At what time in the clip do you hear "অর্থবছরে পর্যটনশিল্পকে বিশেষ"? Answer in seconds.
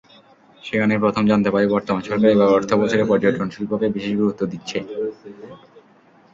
2.57-4.13